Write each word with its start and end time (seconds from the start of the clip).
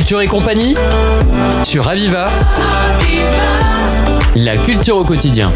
Culture 0.00 0.22
et 0.22 0.28
compagnie 0.28 0.74
sur 1.62 1.86
Aviva. 1.86 2.30
La 4.34 4.56
culture 4.56 4.96
au 4.96 5.04
quotidien. 5.04 5.52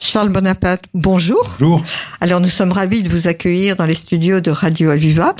Charles 0.00 0.30
Bonaparte, 0.30 0.82
bonjour. 0.94 1.54
Bonjour. 1.60 1.80
Alors 2.20 2.40
nous 2.40 2.48
sommes 2.48 2.72
ravis 2.72 3.04
de 3.04 3.08
vous 3.08 3.28
accueillir 3.28 3.76
dans 3.76 3.84
les 3.86 3.94
studios 3.94 4.40
de 4.40 4.50
Radio 4.50 4.90
Aviva. 4.90 5.36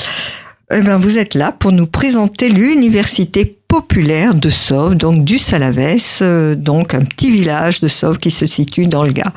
Eh 0.73 0.83
ben, 0.83 0.97
vous 0.97 1.19
êtes 1.19 1.35
là 1.35 1.51
pour 1.51 1.73
nous 1.73 1.89
présenter 1.89 2.49
l'université 2.49 3.45
populaire 3.67 4.37
de 4.37 4.51
Sauve, 4.51 4.95
donc 4.95 5.25
du 5.25 5.37
Salavès, 5.37 6.21
euh, 6.23 6.55
donc 6.55 6.95
un 6.95 7.03
petit 7.03 7.33
village 7.33 7.81
de 7.81 7.89
Sauve 7.89 8.19
qui 8.19 8.31
se 8.31 8.47
situe 8.47 8.87
dans 8.87 9.03
le 9.03 9.11
Gard. 9.11 9.33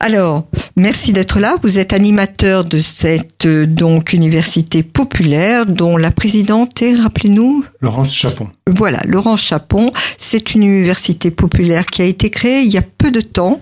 Alors, 0.00 0.46
merci 0.76 1.12
d'être 1.12 1.40
là. 1.40 1.56
Vous 1.62 1.80
êtes 1.80 1.92
animateur 1.92 2.64
de 2.64 2.78
cette 2.78 3.46
euh, 3.46 3.66
donc 3.66 4.12
université 4.12 4.84
populaire 4.84 5.66
dont 5.66 5.96
la 5.96 6.12
présidente 6.12 6.80
est, 6.82 6.94
rappelez-nous, 6.94 7.64
Laurence 7.80 8.14
Chapon. 8.14 8.48
voilà, 8.68 9.00
Laurence 9.06 9.42
Chapon. 9.42 9.92
C'est 10.16 10.54
une 10.54 10.62
université 10.62 11.32
populaire 11.32 11.86
qui 11.86 12.02
a 12.02 12.04
été 12.04 12.30
créée 12.30 12.62
il 12.62 12.72
y 12.72 12.78
a 12.78 12.82
peu 12.82 13.10
de 13.10 13.20
temps. 13.20 13.60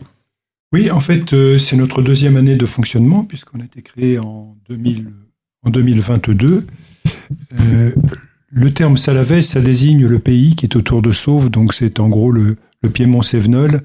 Oui, 0.75 0.91
en 0.91 1.01
fait, 1.01 1.33
euh, 1.33 1.59
c'est 1.59 1.77
notre 1.77 2.03
deuxième 2.03 2.37
année 2.37 2.57
de 2.57 2.67
fonctionnement 2.67 3.25
puisqu'on 3.25 3.61
a 3.61 3.65
été 3.65 3.81
créé 3.81 4.19
en, 4.19 4.57
2000, 4.69 5.11
en 5.63 5.71
2022. 5.71 6.67
Euh, 7.59 7.93
le 8.51 8.75
terme 8.75 8.99
Salavès, 8.99 9.49
ça 9.49 9.61
désigne 9.61 10.07
le 10.07 10.19
pays 10.19 10.55
qui 10.55 10.67
est 10.67 10.77
autour 10.77 11.01
de 11.01 11.13
Sauve, 11.13 11.49
donc 11.49 11.73
c'est 11.73 11.99
en 11.99 12.09
gros 12.09 12.31
le, 12.31 12.57
le 12.83 12.91
Piémont-Sévenol. 12.91 13.81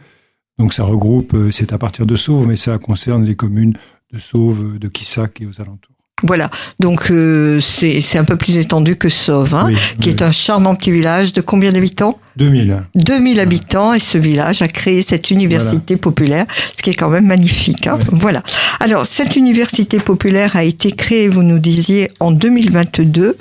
Donc 0.62 0.74
ça 0.74 0.84
regroupe, 0.84 1.34
euh, 1.34 1.50
c'est 1.52 1.74
à 1.74 1.80
partir 1.80 2.06
de 2.06 2.16
Sauve, 2.16 2.46
mais 2.48 2.56
ça 2.56 2.78
concerne 2.78 3.26
les 3.26 3.34
communes 3.34 3.74
de 4.14 4.20
Sauve, 4.20 4.78
de 4.78 4.88
Quissac 4.88 5.42
et 5.42 5.48
aux 5.48 5.60
alentours. 5.60 5.88
Voilà, 6.22 6.52
donc 6.80 7.10
euh, 7.10 7.60
c'est 7.60 8.00
un 8.20 8.24
peu 8.26 8.36
plus 8.36 8.58
étendu 8.58 8.96
que 8.96 9.10
Sauve, 9.10 9.56
hein, 9.56 9.64
Oui, 9.66 9.76
qui 10.00 10.10
oui. 10.10 10.16
est 10.16 10.22
un 10.22 10.32
charmant 10.32 10.76
petit 10.76 10.92
village 10.92 11.34
de 11.34 11.42
combien 11.42 11.72
d'habitants? 11.72 12.20
2000. 12.38 12.84
2000 12.94 13.40
habitants 13.40 13.96
et 13.96 14.00
ce 14.00 14.20
village 14.20 14.62
a 14.62 14.68
créé 14.68 15.02
cette 15.02 15.32
université 15.32 15.98
populaire, 15.98 16.46
ce 16.78 16.84
qui 16.84 16.92
est 16.92 16.94
quand 16.94 17.10
même 17.10 17.26
magnifique. 17.26 17.88
hein. 17.88 17.96
Ouais. 17.98 18.06
Voilà. 18.12 18.44
Alors, 18.80 19.08
cette 19.08 19.36
université 19.36 19.98
populaire 19.98 20.56
a 20.56 20.64
été 20.64 20.92
créée, 20.92 21.28
vous 21.28 21.42
nous 21.42 21.58
disiez, 21.58 22.12
en 22.20 22.32
2022. 22.32 23.36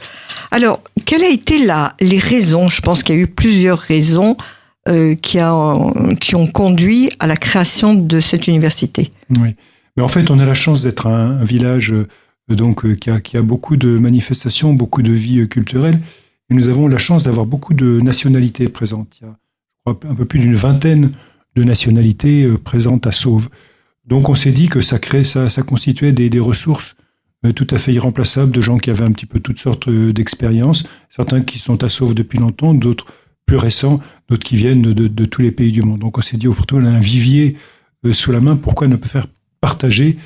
Alors, 0.50 0.80
quelles 1.04 1.22
a 1.24 1.28
été 1.28 1.66
là 1.66 1.94
les 2.00 2.18
raisons? 2.18 2.70
Je 2.70 2.80
pense 2.80 3.02
qu'il 3.02 3.14
y 3.14 3.18
a 3.18 3.20
eu 3.20 3.26
plusieurs 3.26 3.78
raisons 3.78 4.38
euh, 4.88 5.14
qui, 5.14 5.38
a, 5.38 5.76
qui 6.20 6.34
ont 6.34 6.46
conduit 6.46 7.10
à 7.18 7.26
la 7.26 7.36
création 7.36 7.94
de 7.94 8.20
cette 8.20 8.46
université. 8.46 9.10
Oui. 9.38 9.54
Mais 9.96 10.02
en 10.02 10.08
fait, 10.08 10.30
on 10.30 10.38
a 10.38 10.46
la 10.46 10.54
chance 10.54 10.82
d'être 10.82 11.06
un, 11.06 11.44
village 11.44 11.92
euh, 11.92 12.06
donc 12.48 12.84
euh, 12.84 12.94
qui 12.94 13.36
a, 13.36 13.42
beaucoup 13.42 13.76
de 13.76 13.98
manifestations, 13.98 14.74
beaucoup 14.74 15.02
de 15.02 15.12
vie 15.12 15.40
euh, 15.40 15.46
culturelle. 15.46 16.00
Et 16.50 16.54
nous 16.54 16.68
avons 16.68 16.88
la 16.88 16.98
chance 16.98 17.24
d'avoir 17.24 17.46
beaucoup 17.46 17.74
de 17.74 18.00
nationalités 18.00 18.68
présentes. 18.68 19.18
Il 19.20 19.26
y 19.26 19.28
a 19.28 19.36
un 19.90 20.14
peu 20.14 20.24
plus 20.24 20.40
d'une 20.40 20.54
vingtaine 20.54 21.12
de 21.56 21.64
nationalités 21.64 22.44
euh, 22.44 22.58
présentes 22.58 23.06
à 23.06 23.12
Sauve. 23.12 23.48
Donc 24.06 24.28
on 24.28 24.34
s'est 24.34 24.52
dit 24.52 24.68
que 24.68 24.80
ça, 24.80 24.98
crée, 24.98 25.24
ça, 25.24 25.48
constituait 25.62 26.12
des, 26.12 26.40
ressources 26.40 26.96
euh, 27.44 27.52
tout 27.52 27.66
à 27.70 27.78
fait 27.78 27.92
irremplaçables 27.92 28.52
de 28.52 28.60
gens 28.60 28.78
qui 28.78 28.90
avaient 28.90 29.04
un 29.04 29.12
petit 29.12 29.26
peu 29.26 29.40
toutes 29.40 29.58
sortes 29.58 29.88
euh, 29.88 30.12
d'expériences. 30.12 30.84
Certains 31.08 31.42
qui 31.42 31.58
sont 31.58 31.82
à 31.84 31.88
Sauve 31.88 32.14
depuis 32.14 32.38
longtemps, 32.38 32.74
d'autres 32.74 33.06
plus 33.50 33.56
récents, 33.56 33.98
d'autres 34.28 34.44
qui 34.44 34.54
viennent 34.54 34.80
de, 34.80 35.24
tous 35.24 35.42
les 35.42 35.50
pays 35.50 35.72
du 35.72 35.82
monde. 35.82 35.98
Donc 35.98 36.16
on 36.18 36.20
s'est 36.20 36.36
dit, 36.36 36.46
au 36.46 36.54
on 36.72 36.84
a 36.84 36.88
un 36.88 37.00
vivier 37.00 37.56
euh, 38.06 38.12
sous 38.12 38.30
la 38.30 38.40
main, 38.40 38.54
pourquoi 38.54 38.86
ne 38.86 38.94
pas 38.94 39.08
faire 39.08 39.26
partager 39.60 40.18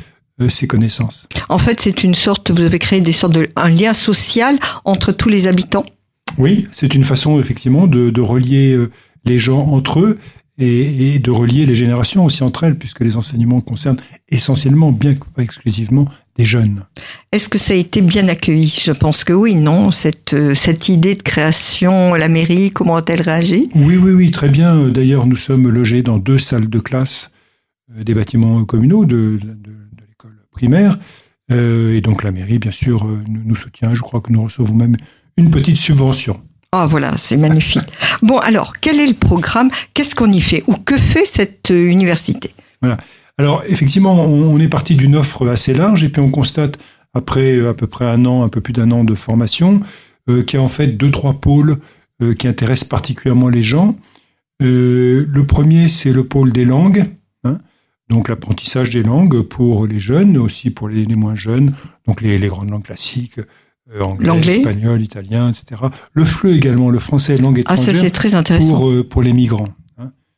euh, 0.43 0.51
ses 0.51 0.67
connaissances? 0.67 1.27
En 1.49 1.57
fait, 1.57 1.81
c'est 1.81 2.05
une 2.05 2.15
sorte, 2.15 2.51
vous 2.51 2.61
avez 2.61 2.79
créé 2.79 3.01
des 3.01 3.13
sortes 3.13 3.33
de, 3.33 3.49
un 3.57 3.71
lien 3.71 3.95
social 3.95 4.59
entre 4.85 5.11
tous 5.11 5.31
les 5.31 5.47
habitants. 5.47 5.87
Oui, 6.37 6.69
c'est 6.71 6.95
une 6.95 7.03
façon 7.03 7.41
effectivement 7.41 7.87
de, 7.87 8.11
de 8.11 8.21
relier 8.21 8.73
euh, 8.75 8.91
les 9.25 9.39
gens 9.39 9.69
entre 9.69 10.01
eux 10.01 10.19
et, 10.59 11.15
et 11.15 11.19
de 11.19 11.31
relier 11.31 11.65
les 11.65 11.75
générations 11.75 12.27
aussi 12.27 12.43
entre 12.43 12.65
elles, 12.65 12.77
puisque 12.77 13.01
les 13.01 13.17
enseignements 13.17 13.63
concernent 13.63 14.01
essentiellement, 14.29 14.93
bien 14.93 15.15
que 15.15 15.25
pas 15.35 15.43
exclusivement, 15.43 16.09
des 16.37 16.45
jeunes. 16.45 16.83
Est-ce 17.33 17.49
que 17.49 17.59
ça 17.59 17.73
a 17.75 17.77
été 17.77 18.01
bien 18.03 18.27
accueilli? 18.29 18.67
Je 18.83 18.93
pense 18.93 19.23
que 19.25 19.33
oui, 19.33 19.55
non 19.55 19.91
Cette, 19.91 20.35
euh, 20.35 20.55
cette 20.55 20.89
idée 20.89 21.15
de 21.15 21.23
création, 21.23 22.15
la 22.15 22.29
mairie, 22.29 22.71
comment 22.71 22.97
a-t-elle 22.97 23.23
réagi? 23.23 23.69
Oui, 23.75 23.97
oui, 23.97 24.13
oui, 24.13 24.31
très 24.31 24.49
bien. 24.49 24.89
D'ailleurs, 24.89 25.27
nous 25.27 25.37
sommes 25.37 25.69
logés 25.69 26.03
dans 26.03 26.19
deux 26.19 26.39
salles 26.39 26.69
de 26.69 26.79
classe 26.81 27.31
euh, 27.97 28.03
des 28.03 28.15
bâtiments 28.15 28.65
communaux 28.65 29.05
de, 29.05 29.39
de- 29.41 29.55
de 29.55 29.73
l'école 30.09 30.37
primaire. 30.51 30.99
Euh, 31.53 31.95
et 31.95 32.01
donc 32.01 32.23
la 32.25 32.31
mairie, 32.33 32.59
bien 32.59 32.71
sûr, 32.73 33.05
nous, 33.29 33.43
nous 33.45 33.57
soutient. 33.57 33.95
Je 33.95 34.01
crois 34.01 34.21
que 34.21 34.33
nous 34.33 34.43
recevons 34.43 34.75
même 34.75 34.97
une 35.37 35.51
petite 35.51 35.77
subvention. 35.77 36.41
Ah 36.73 36.87
voilà, 36.87 37.17
c'est 37.17 37.37
magnifique. 37.37 37.85
Bon, 38.23 38.39
alors, 38.39 38.73
quel 38.81 38.99
est 38.99 39.07
le 39.07 39.15
programme? 39.15 39.71
Qu'est-ce 39.93 40.17
qu'on 40.17 40.33
y 40.33 40.41
fait? 40.41 40.65
Ou 40.67 40.75
que 40.75 40.97
fait 40.99 41.25
cette 41.25 41.71
université? 41.71 42.51
Alors, 43.39 43.63
effectivement, 43.67 44.15
on, 44.25 44.55
on 44.55 44.59
est 44.59 44.69
parti 44.69 44.95
d'une 44.95 45.17
offre 45.17 45.49
assez 45.49 45.75
large 45.75 46.05
et 46.05 46.09
puis 46.09 46.23
on 46.23 46.31
constate, 46.31 46.79
après 47.15 47.57
euh, 47.57 47.71
à 47.71 47.75
peu 47.75 47.87
près 47.87 48.05
un 48.07 48.25
an, 48.27 48.43
un 48.45 48.49
peu 48.49 48.61
plus 48.61 48.73
d'un 48.73 48.91
an 48.91 49.05
de 49.05 49.15
formation, 49.15 49.81
euh, 50.31 50.43
qu'il 50.43 50.59
y 50.59 50.63
a 50.63 50.65
en 50.65 50.69
fait 50.69 50.89
deux, 50.97 51.11
trois 51.11 51.35
pôles 51.35 51.79
euh, 52.23 52.35
qui 52.35 52.47
intéressent 52.49 52.89
particulièrement 52.89 53.49
les 53.49 53.63
gens. 53.63 53.97
Euh, 54.63 55.27
le 55.29 55.45
premier, 55.47 55.89
c'est 55.89 56.13
le 56.13 56.25
pôle 56.25 56.53
des 56.53 56.65
langues, 56.65 57.07
hein, 57.43 57.59
donc 58.09 58.29
l'apprentissage 58.29 58.91
des 58.91 59.03
langues 59.03 59.43
pour 59.43 59.87
les 59.87 59.99
jeunes, 59.99 60.39
aussi 60.39 60.71
pour 60.71 60.89
les, 60.89 61.05
les 61.05 61.17
moins 61.17 61.35
jeunes, 61.35 61.75
donc 62.07 62.21
les, 62.21 62.39
les 62.39 62.49
grandes 62.49 62.71
langues 62.71 62.85
classiques, 62.85 63.41
anglais, 64.01 64.59
espagnol, 64.59 65.03
italien, 65.03 65.51
etc. 65.51 65.83
Le 66.13 66.25
FLE 66.25 66.51
également, 66.55 66.89
le 66.89 67.01
français 67.01 67.37
langue 67.37 67.63
Ah, 67.67 67.77
ça 67.77 67.83
étrangère, 67.83 68.01
c'est 68.03 68.11
très 68.11 68.35
intéressant. 68.35 68.79
pour, 68.79 69.09
pour 69.09 69.23
les 69.23 69.33
migrants. 69.33 69.69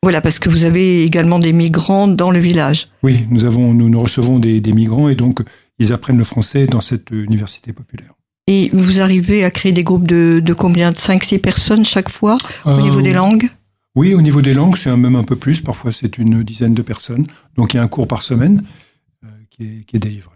Voilà, 0.07 0.21
parce 0.21 0.39
que 0.39 0.49
vous 0.49 0.65
avez 0.65 1.03
également 1.03 1.41
des 1.41 1.53
migrants 1.53 2.07
dans 2.07 2.31
le 2.31 2.39
village. 2.39 2.87
Oui, 3.03 3.27
nous, 3.29 3.45
avons, 3.45 3.75
nous, 3.75 3.89
nous 3.89 4.01
recevons 4.01 4.39
des, 4.39 4.61
des 4.61 4.73
migrants 4.73 5.09
et 5.09 5.17
donc 5.17 5.41
ils 5.81 5.93
apprennent 5.93 6.17
le 6.17 6.23
français 6.23 6.69
dans 6.69 6.81
cette 6.81 7.11
euh, 7.11 7.25
université 7.25 7.73
populaire. 7.73 8.13
Et 8.47 8.71
vous 8.73 9.01
arrivez 9.01 9.43
à 9.43 9.51
créer 9.51 9.73
des 9.73 9.83
groupes 9.83 10.07
de, 10.07 10.39
de 10.39 10.55
combien 10.55 10.93
De 10.93 10.97
5-6 10.97 11.41
personnes 11.41 11.85
chaque 11.85 12.09
fois 12.09 12.39
au 12.65 12.69
Euh, 12.71 12.83
niveau 12.83 13.03
des 13.03 13.13
langues? 13.13 13.49
Oui, 13.97 14.15
au 14.15 14.23
niveau 14.23 14.43
des 14.43 14.55
langues, 14.55 14.77
c'est 14.77 14.97
même 14.97 15.17
un 15.17 15.25
peu 15.25 15.35
plus. 15.35 15.61
Parfois, 15.61 15.91
c'est 15.91 16.19
une 16.19 16.45
dizaine 16.45 16.75
de 16.75 16.83
personnes. 16.83 17.27
Donc, 17.57 17.75
il 17.75 17.79
y 17.79 17.81
a 17.81 17.83
un 17.83 17.89
cours 17.89 18.07
par 18.07 18.23
semaine 18.23 18.63
euh, 19.25 19.29
qui, 19.51 19.65
est, 19.65 19.85
qui 19.87 19.97
est 19.97 19.99
délivré. 19.99 20.31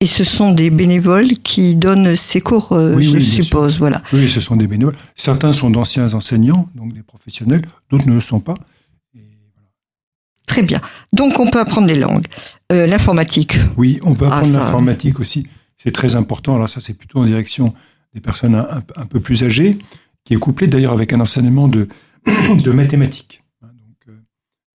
Et 0.00 0.06
ce 0.06 0.22
sont 0.22 0.52
des 0.52 0.70
bénévoles 0.70 1.26
qui 1.42 1.74
donnent 1.74 2.14
ces 2.14 2.40
cours, 2.40 2.72
euh, 2.72 2.94
Oui, 2.94 3.02
je 3.02 3.16
oui, 3.16 3.22
suppose. 3.24 3.78
Voilà. 3.78 4.00
Oui, 4.12 4.28
ce 4.28 4.40
sont 4.40 4.54
des 4.54 4.68
bénévoles. 4.68 4.94
Certains 5.16 5.52
sont 5.52 5.70
d'anciens 5.70 6.14
enseignants, 6.14 6.68
donc 6.76 6.92
des 6.92 7.02
professionnels. 7.02 7.62
D'autres 7.90 8.06
ne 8.06 8.14
le 8.14 8.20
sont 8.20 8.38
pas. 8.38 8.54
Et. 9.16 9.22
Très 10.46 10.62
bien. 10.62 10.80
Donc, 11.12 11.40
on 11.40 11.50
peut 11.50 11.58
apprendre 11.58 11.88
les 11.88 11.98
langues. 11.98 12.26
Euh, 12.70 12.86
L'informatique. 12.86 13.58
Oui, 13.76 13.98
on 14.02 14.14
peut 14.14 14.26
Ah, 14.30 14.36
apprendre 14.38 14.52
ça- 14.54 14.60
l'informatique 14.60 15.18
aussi. 15.18 15.48
C'est 15.76 15.90
très 15.92 16.14
important. 16.14 16.54
Alors 16.54 16.68
ça, 16.68 16.80
c'est 16.80 16.94
plutôt 16.94 17.18
en 17.18 17.24
direction 17.24 17.74
des 18.14 18.20
personnes 18.20 18.54
un, 18.54 18.68
un- 18.70 18.82
un 19.02 19.06
peu 19.06 19.18
plus 19.18 19.42
âgées, 19.42 19.78
qui 20.24 20.34
est 20.34 20.38
couplé 20.38 20.68
d'ailleurs 20.68 20.92
avec 20.92 21.12
un 21.12 21.18
enseignement 21.20 21.66
de, 21.66 21.88
de 22.64 22.70
mathématiques. 22.70 23.42
Hein, 23.62 23.68
Donc, 23.76 23.96
euh, 24.08 24.12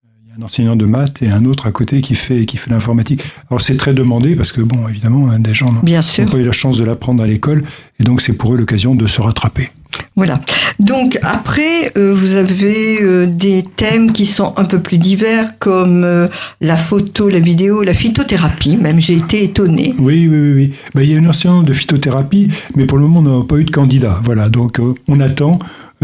il 0.04 0.10
y 0.10 0.12
a 0.14 0.21
un 0.38 0.44
enseignant 0.44 0.78
de 0.78 0.86
maths 0.86 1.22
et 1.22 1.30
un 1.30 1.44
autre 1.44 1.68
à 1.68 1.72
côté 1.72 2.02
qui 2.02 2.16
fait, 2.16 2.46
qui 2.46 2.56
fait 2.56 2.70
l'informatique. 2.70 3.22
Alors 3.50 3.60
c'est 3.60 3.76
très 3.76 3.94
demandé 3.94 4.36
parce 4.36 4.54
que, 4.54 4.62
bon, 4.62 4.88
évidemment, 4.88 5.30
hein, 5.30 5.40
des 5.40 5.54
gens 5.54 5.70
n'ont 5.72 5.82
pas 5.82 6.38
eu 6.38 6.44
la 6.44 6.52
chance 6.54 6.78
de 6.78 6.86
l'apprendre 6.86 7.22
à 7.22 7.28
l'école 7.28 7.64
et 8.00 8.04
donc 8.04 8.22
c'est 8.22 8.34
pour 8.34 8.54
eux 8.54 8.58
l'occasion 8.58 8.96
de 8.96 9.08
se 9.08 9.20
rattraper. 9.20 9.72
Voilà. 10.16 10.40
Donc 10.80 11.20
après, 11.22 11.92
euh, 11.98 12.14
vous 12.14 12.36
avez 12.36 13.02
euh, 13.02 13.26
des 13.26 13.64
thèmes 13.76 14.14
qui 14.14 14.26
sont 14.26 14.54
un 14.56 14.64
peu 14.64 14.80
plus 14.80 15.00
divers, 15.00 15.60
comme 15.60 16.06
euh, 16.06 16.30
la 16.62 16.78
photo, 16.78 17.28
la 17.28 17.42
vidéo, 17.42 17.84
la 17.84 17.94
phytothérapie. 17.94 18.78
Même 18.78 19.02
j'ai 19.02 19.16
été 19.16 19.44
étonnée. 19.44 19.94
Oui, 20.00 20.30
oui, 20.30 20.38
oui. 20.38 20.54
oui. 20.56 20.74
Ben, 20.96 21.02
il 21.02 21.10
y 21.10 21.14
a 21.14 21.18
une 21.18 21.28
enseignante 21.28 21.66
de 21.66 21.74
phytothérapie, 21.74 22.48
mais 22.78 22.86
pour 22.86 22.98
le 22.98 23.06
moment, 23.06 23.20
on 23.20 23.40
n'a 23.40 23.46
pas 23.46 23.58
eu 23.58 23.66
de 23.66 23.72
candidat. 23.72 24.22
Voilà, 24.24 24.48
donc 24.48 24.80
on 25.10 25.20
attend 25.20 25.60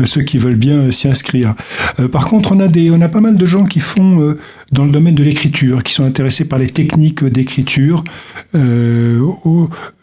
ceux 0.05 0.21
qui 0.21 0.37
veulent 0.37 0.55
bien 0.55 0.75
euh, 0.75 0.91
s'y 0.91 1.07
inscrire. 1.07 1.55
Euh, 1.99 2.07
par 2.07 2.27
contre, 2.27 2.51
on 2.51 2.59
a, 2.59 2.67
des, 2.67 2.91
on 2.91 3.01
a 3.01 3.09
pas 3.09 3.21
mal 3.21 3.37
de 3.37 3.45
gens 3.45 3.65
qui 3.65 3.79
font 3.79 4.21
euh, 4.21 4.37
dans 4.71 4.85
le 4.85 4.91
domaine 4.91 5.15
de 5.15 5.23
l'écriture, 5.23 5.83
qui 5.83 5.93
sont 5.93 6.03
intéressés 6.03 6.45
par 6.45 6.59
les 6.59 6.67
techniques 6.67 7.23
d'écriture. 7.23 8.03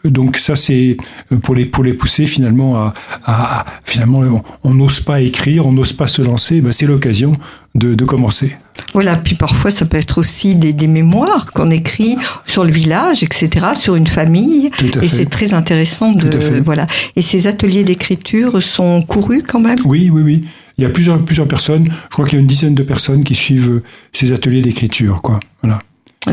Donc 0.07 0.37
ça, 0.37 0.55
c'est 0.55 0.97
euh, 1.31 1.37
pour 1.37 1.55
les, 1.55 1.65
pour 1.65 1.83
les 1.83 1.93
pousser 1.93 2.25
finalement 2.27 2.75
à... 2.77 2.93
à- 3.25 3.65
finalement, 3.83 4.21
on- 4.63 4.73
n'ose 4.73 4.99
pas 4.99 5.21
écrire, 5.21 5.65
on 5.67 5.71
n'ose 5.71 5.93
pas 5.93 6.07
se 6.07 6.21
lancer. 6.21 6.61
Ben, 6.61 6.71
c'est 6.71 6.85
l'occasion 6.85 7.33
de, 7.75 7.95
de 7.95 8.05
commencer. 8.05 8.57
Voilà, 8.93 9.15
puis 9.15 9.35
parfois 9.35 9.71
ça 9.71 9.85
peut 9.85 9.97
être 9.97 10.17
aussi 10.17 10.55
des, 10.55 10.73
des 10.73 10.87
mémoires 10.87 11.51
qu'on 11.53 11.71
écrit 11.71 12.17
sur 12.45 12.63
le 12.65 12.71
village, 12.71 13.23
etc., 13.23 13.67
sur 13.73 13.95
une 13.95 14.07
famille. 14.07 14.69
Tout 14.77 14.99
à 14.99 15.03
Et 15.03 15.07
c'est 15.07 15.25
très 15.29 15.53
intéressant 15.53 16.11
de 16.11 16.27
Tout 16.29 16.37
à 16.37 16.39
fait. 16.39 16.61
voilà. 16.61 16.87
Et 17.15 17.21
ces 17.21 17.47
ateliers 17.47 17.83
d'écriture 17.85 18.61
sont 18.61 19.01
courus 19.01 19.43
quand 19.47 19.59
même? 19.61 19.77
Oui, 19.85 20.09
oui, 20.11 20.21
oui. 20.23 20.45
Il 20.77 20.83
y 20.83 20.85
a 20.85 20.89
plusieurs, 20.89 21.23
plusieurs 21.23 21.47
personnes. 21.47 21.85
Je 21.85 22.09
crois 22.09 22.25
qu'il 22.25 22.33
y 22.33 22.37
a 22.37 22.41
une 22.41 22.47
dizaine 22.47 22.75
de 22.75 22.83
personnes 22.83 23.23
qui 23.23 23.33
suivent 23.33 23.69
euh, 23.69 23.83
ces 24.11 24.33
ateliers 24.33 24.61
d'écriture, 24.61 25.21
quoi. 25.21 25.39
Voilà. 25.61 25.79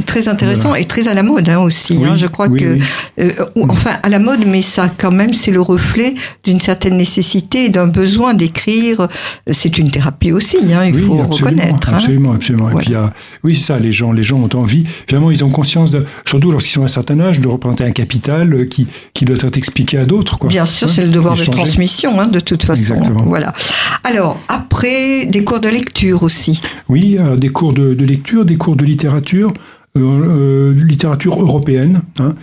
Très 0.06 0.28
intéressant 0.28 0.74
et 0.74 0.84
très 0.84 1.08
à 1.08 1.14
la 1.14 1.22
mode 1.22 1.48
hein, 1.48 1.58
aussi. 1.60 1.96
Oui, 1.98 2.08
hein. 2.08 2.16
Je 2.16 2.26
crois 2.26 2.48
oui, 2.48 2.60
que, 2.60 2.74
oui. 2.74 2.82
euh, 3.20 3.30
ou- 3.56 3.66
enfin, 3.68 3.92
à 4.02 4.08
la 4.08 4.18
mode, 4.18 4.40
mais 4.46 4.62
ça, 4.62 4.90
quand 4.96 5.10
même, 5.10 5.34
c'est 5.34 5.50
le 5.50 5.60
reflet 5.60 6.14
d'une 6.44 6.60
certaine 6.60 6.96
nécessité 6.96 7.66
et 7.66 7.68
d'un 7.68 7.86
besoin 7.86 8.34
d'écrire. 8.34 9.08
C'est 9.50 9.76
une 9.78 9.90
thérapie 9.90 10.32
aussi, 10.32 10.56
hein, 10.72 10.86
il 10.86 10.94
Oui, 10.94 11.02
faut 11.02 11.20
absolument, 11.20 11.62
reconnaître. 11.62 11.88
hein. 11.90 11.96
Absolument, 11.96 12.32
absolument. 12.32 12.70
Et 12.70 12.74
puis, 12.74 12.94
a- 12.94 13.12
oui, 13.44 13.54
c'est 13.54 13.64
ça, 13.64 13.78
les 13.78 13.92
gens, 13.92 14.12
les 14.12 14.22
gens 14.22 14.38
ont 14.38 14.56
envie. 14.58 14.84
Finalement, 15.08 15.30
ils 15.30 15.44
ont 15.44 15.50
conscience, 15.50 15.90
de- 15.92 16.04
surtout 16.26 16.50
lorsqu'ils 16.52 16.72
sont 16.72 16.82
à 16.82 16.86
un 16.86 16.88
certain 16.88 17.20
âge, 17.20 17.40
de 17.40 17.48
représenter 17.48 17.84
un 17.84 17.90
capital 17.92 18.54
euh, 18.54 18.64
qui, 18.64 18.86
qui 19.14 19.24
doit 19.24 19.36
être 19.36 19.56
expliqué 19.58 19.98
à 19.98 20.04
d'autres. 20.04 20.38
quoi. 20.38 20.48
Bien 20.48 20.64
sûr, 20.64 20.88
Hein, 20.88 20.92
c'est 20.94 21.04
le 21.04 21.10
devoir 21.12 21.36
de 21.36 21.44
transmission, 21.44 22.20
hein, 22.20 22.26
de 22.26 22.40
toute 22.40 22.62
façon. 22.64 22.80
Exactement. 22.80 23.22
Voilà. 23.26 23.52
Alors, 24.04 24.38
après, 24.48 25.26
des 25.26 25.44
cours 25.44 25.60
de 25.60 25.68
lecture 25.68 26.22
aussi. 26.22 26.60
Oui, 26.88 27.18
alors 27.18 27.36
des 27.36 27.48
cours 27.50 27.72
de, 27.72 27.94
de 27.94 28.04
lecture, 28.04 28.44
des 28.44 28.56
cours 28.56 28.76
de 28.76 28.84
littérature, 28.84 29.52
euh, 29.98 30.00
euh, 30.00 30.84
littérature 30.84 31.38
européenne. 31.42 32.00
hein. 32.18 32.34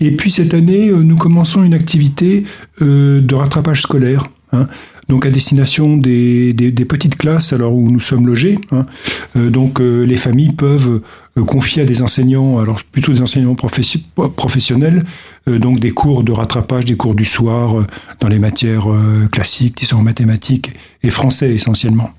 Et 0.00 0.12
puis 0.12 0.30
cette 0.30 0.54
année, 0.54 0.88
euh, 0.88 1.02
nous 1.02 1.16
commençons 1.16 1.64
une 1.64 1.74
activité 1.74 2.44
de 2.80 3.34
rattrapage 3.34 3.82
scolaire. 3.82 4.28
hein. 4.52 4.68
Donc 5.08 5.26
à 5.26 5.30
destination 5.30 5.96
des, 5.96 6.54
petites 6.88 7.16
classes, 7.16 7.52
alors 7.52 7.74
où 7.74 7.90
nous 7.90 7.98
sommes 7.98 8.26
logés. 8.28 8.60
hein. 8.70 8.86
Donc 9.34 9.80
les 9.80 10.16
familles 10.16 10.52
peuvent 10.52 11.00
confier 11.46 11.82
à 11.82 11.84
des 11.84 12.02
enseignants, 12.02 12.60
alors 12.60 12.80
plutôt 12.84 13.12
des 13.12 13.20
enseignants 13.20 13.54
professi- 13.54 14.04
professionnels, 14.36 15.04
donc 15.48 15.80
des 15.80 15.90
cours 15.90 16.22
de 16.22 16.30
rattrapage, 16.30 16.84
des 16.84 16.96
cours 16.96 17.16
du 17.16 17.24
soir 17.24 17.84
dans 18.20 18.28
les 18.28 18.38
matières 18.38 18.86
classiques, 19.32 19.74
qui 19.74 19.86
sont 19.86 19.96
en 19.96 20.02
mathématiques 20.02 20.72
et 21.02 21.10
français 21.10 21.52
essentiellement. 21.52 22.10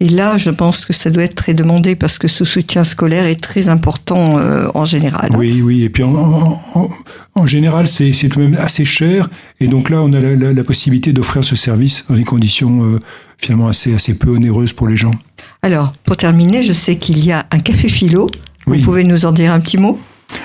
Et 0.00 0.08
là, 0.08 0.36
je 0.38 0.50
pense 0.50 0.84
que 0.84 0.92
ça 0.92 1.10
doit 1.10 1.24
être 1.24 1.34
très 1.34 1.54
demandé 1.54 1.96
parce 1.96 2.18
que 2.18 2.28
ce 2.28 2.44
soutien 2.44 2.84
scolaire 2.84 3.26
est 3.26 3.40
très 3.40 3.68
important 3.68 4.38
euh, 4.38 4.68
en 4.74 4.84
général. 4.84 5.30
Oui, 5.36 5.60
oui. 5.60 5.82
Et 5.82 5.88
puis 5.90 6.04
en, 6.04 6.14
en- 6.14 6.60
en- 6.74 6.90
en 7.34 7.46
général, 7.46 7.88
c'est 7.88 8.12
tout 8.28 8.38
de 8.38 8.44
même 8.46 8.56
assez 8.60 8.84
cher. 8.84 9.28
Et 9.58 9.66
donc 9.66 9.90
là, 9.90 10.00
on 10.02 10.12
a 10.12 10.20
la, 10.20 10.36
la- 10.36 10.52
la 10.52 10.64
possibilité 10.64 11.12
d'offrir 11.12 11.42
ce 11.42 11.56
service 11.56 12.04
dans 12.08 12.14
des 12.14 12.22
conditions 12.24 12.84
euh, 12.84 13.00
finalement 13.38 13.66
assez, 13.66 13.92
assez 13.92 14.14
peu 14.14 14.30
onéreuses 14.30 14.72
pour 14.72 14.86
les 14.86 14.96
gens. 14.96 15.14
Alors, 15.62 15.92
pour 16.04 16.16
terminer, 16.16 16.62
je 16.62 16.72
sais 16.72 16.96
qu'il 16.96 17.24
y 17.24 17.32
a 17.32 17.46
un 17.50 17.58
café 17.58 17.88
philo. 17.88 18.30
Oui. 18.68 18.78
Vous 18.78 18.84
pouvez 18.84 19.02
nous 19.02 19.26
en 19.26 19.32
dire 19.32 19.52
un 19.52 19.58
petit 19.60 19.78
mot? 19.78 19.98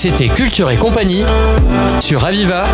C'était 0.04 0.28
Culture 0.28 0.70
et 0.70 0.76
compagnie 0.76 1.24
sur 2.02 2.26
Aviva. 2.26 2.66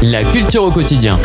La 0.00 0.22
culture 0.22 0.62
au 0.62 0.70
quotidien. 0.70 1.18